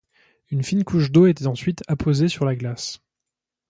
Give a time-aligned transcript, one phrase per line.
[0.49, 3.01] Une fine couche d'eau était ensuite apposée sur la glace.